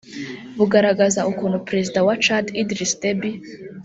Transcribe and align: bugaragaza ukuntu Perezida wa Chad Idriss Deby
bugaragaza 0.57 1.19
ukuntu 1.31 1.57
Perezida 1.67 1.99
wa 2.07 2.15
Chad 2.23 2.45
Idriss 2.61 2.93
Deby 3.01 3.31